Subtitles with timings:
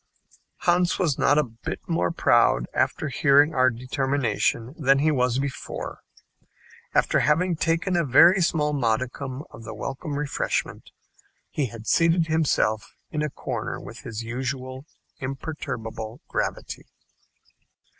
[0.61, 5.99] Hans was not a bit more proud after hearing our determination than he was before.
[6.95, 10.89] After having taken a very small modicum of the welcome refreshment,
[11.51, 14.87] he had seated himself in a corner with his usual
[15.19, 16.87] imperturbable gravity.